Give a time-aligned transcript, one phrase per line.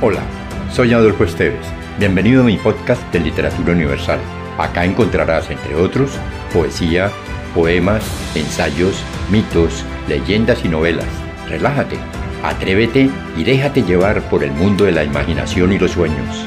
[0.00, 0.22] Hola,
[0.70, 1.66] soy Adolfo Esteves.
[1.98, 4.20] Bienvenido a mi podcast de Literatura Universal.
[4.56, 6.12] Acá encontrarás, entre otros,
[6.52, 7.10] poesía,
[7.52, 8.04] poemas,
[8.36, 11.08] ensayos, mitos, leyendas y novelas.
[11.48, 11.96] Relájate,
[12.44, 16.46] atrévete y déjate llevar por el mundo de la imaginación y los sueños.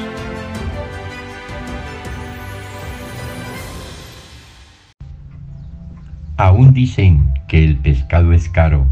[6.38, 8.86] Aún dicen que el pescado es caro,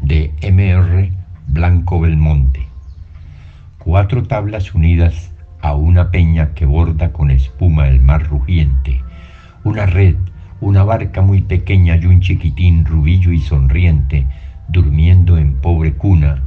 [0.00, 1.12] de M.R.
[1.46, 2.71] Blanco Belmonte.
[3.92, 9.02] Cuatro tablas unidas a una peña que borda con espuma el mar rugiente,
[9.64, 10.16] una red,
[10.62, 14.26] una barca muy pequeña y un chiquitín rubillo y sonriente,
[14.68, 16.42] durmiendo en pobre cuna,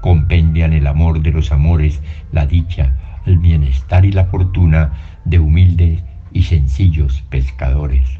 [0.00, 4.90] compendian el amor de los amores, la dicha, el bienestar y la fortuna
[5.24, 8.18] de humildes y sencillos pescadores.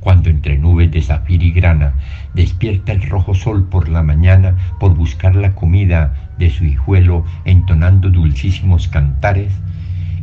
[0.00, 1.92] Cuando entre nubes de zafir y grana
[2.32, 8.10] despierta el rojo sol por la mañana por buscar la comida de su hijuelo entonando
[8.10, 9.52] dulcísimos cantares,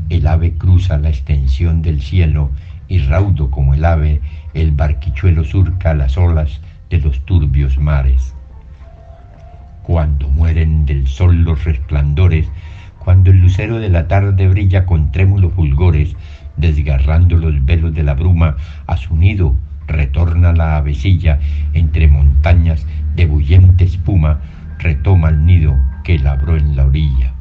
[0.10, 2.50] el ave cruza la extensión del cielo
[2.88, 4.20] y raudo como el ave,
[4.56, 6.60] el barquichuelo surca las olas
[6.90, 8.34] de los turbios mares.
[9.84, 12.50] Cuando mueren del sol los resplandores,
[12.98, 16.16] cuando el lucero de la tarde brilla con trémulos fulgores,
[16.58, 21.40] desgarrando los velos de la bruma, a su nido retorna la avecilla
[21.74, 24.40] entre montañas de bullente espuma,
[24.80, 27.34] retoma el nido que labró en la orilla.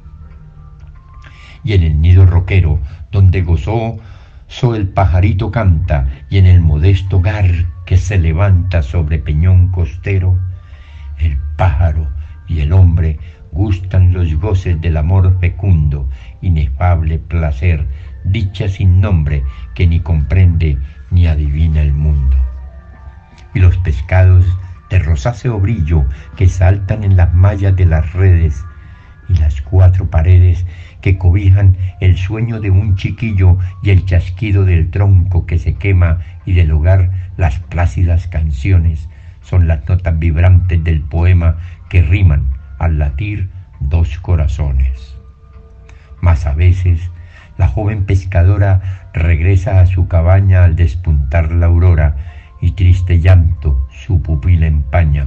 [1.62, 2.80] Y en el nido roquero,
[3.12, 3.96] donde gozó,
[4.48, 7.46] so el pajarito canta, y en el modesto hogar
[7.84, 10.36] que se levanta sobre peñón costero,
[11.20, 12.08] el pájaro
[12.48, 13.20] y el hombre
[13.52, 16.08] gustan los goces del amor fecundo,
[16.42, 17.86] inefable placer,
[18.24, 19.44] dicha sin nombre
[19.76, 20.76] que ni comprende
[21.12, 22.36] ni adivina el mundo.
[23.54, 24.44] Y los pescados
[24.90, 26.04] de rosáceo brillo
[26.36, 28.64] que saltan en las mallas de las redes
[29.28, 30.64] y las cuatro paredes
[31.00, 36.18] que cobijan el sueño de un chiquillo y el chasquido del tronco que se quema
[36.44, 39.08] y del hogar las plácidas canciones
[39.40, 41.56] son las notas vibrantes del poema
[41.88, 42.46] que riman
[42.78, 43.48] al latir
[43.80, 45.16] dos corazones.
[46.20, 47.10] Mas a veces
[47.58, 52.16] la joven pescadora regresa a su cabaña al despuntar la aurora
[52.60, 55.26] y triste llanto su pupila empaña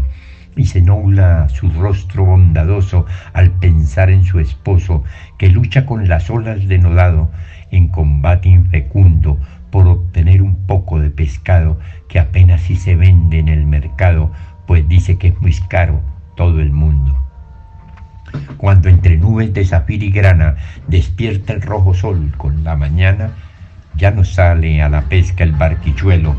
[0.56, 5.04] y se nubla su rostro bondadoso al pensar en su esposo
[5.38, 7.32] que lucha con las olas denodado
[7.72, 9.38] en combate infecundo
[9.72, 14.32] por obtener un poco de pescado que apenas si se vende en el mercado,
[14.66, 16.02] pues dice que es muy caro
[16.36, 17.20] todo el mundo
[18.58, 20.56] cuando entre nubes de zafir y grana
[20.88, 23.32] despierta el rojo sol con la mañana,
[23.96, 26.36] ya no sale a la pesca el barquichuelo.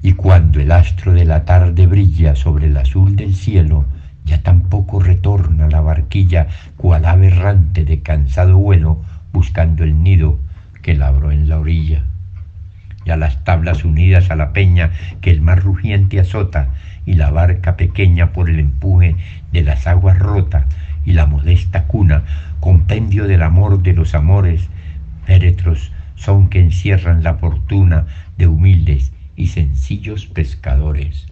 [0.00, 3.84] Y cuando el astro de la tarde brilla sobre el azul del cielo,
[4.24, 10.38] ya tampoco retorna la barquilla cual ave errante de cansado vuelo buscando el nido
[10.82, 12.04] que labró en la orilla.
[13.04, 16.68] Ya las tablas unidas a la peña que el mar rugiente azota
[17.04, 19.16] y la barca pequeña por el empuje
[19.50, 20.66] de las aguas rota
[21.04, 22.22] y la modesta cuna,
[22.60, 24.68] compendio del amor de los amores,
[25.24, 28.04] féretros son que encierran la fortuna
[28.36, 31.26] de humildes y sencillos pescadores.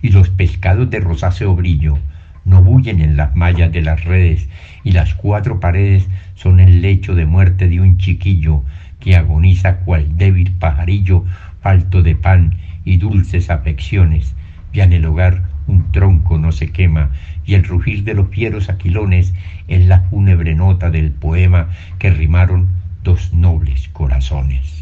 [0.00, 1.98] Y los pescados de rosáceo brillo
[2.44, 4.48] no bullen en las mallas de las redes,
[4.82, 8.64] y las cuatro paredes son el lecho de muerte de un chiquillo
[8.98, 11.24] que agoniza cual débil pajarillo
[11.60, 14.34] falto de pan y dulces afecciones,
[14.72, 17.10] ya en el hogar un tronco no se quema,
[17.44, 19.34] y el rugir de los fieros aquilones
[19.68, 21.68] es la fúnebre nota del poema
[21.98, 22.68] que rimaron
[23.04, 24.81] dos nobles corazones.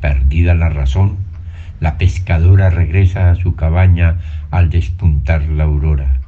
[0.00, 1.16] Perdida la razón,
[1.80, 4.18] la pescadora regresa a su cabaña
[4.50, 6.20] al despuntar la aurora,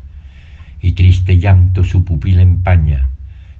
[0.81, 3.09] y triste llanto su pupila empaña.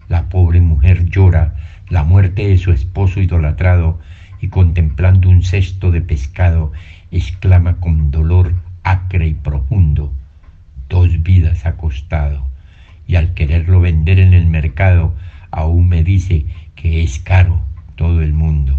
[0.09, 1.54] La pobre mujer llora
[1.88, 4.00] la muerte de su esposo idolatrado,
[4.41, 6.72] y contemplando un cesto de pescado,
[7.10, 10.12] exclama con dolor acre y profundo,
[10.88, 12.46] dos vidas ha costado,
[13.06, 15.14] y al quererlo vender en el mercado,
[15.50, 17.61] aún me dice que es caro
[17.96, 18.79] todo el mundo.